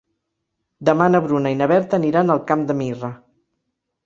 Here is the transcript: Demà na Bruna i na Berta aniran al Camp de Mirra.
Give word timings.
Demà 0.89 1.09
na 1.15 1.21
Bruna 1.25 1.51
i 1.57 1.57
na 1.59 1.67
Berta 1.73 1.99
aniran 2.01 2.37
al 2.37 2.43
Camp 2.53 2.65
de 2.73 2.79
Mirra. 2.81 3.13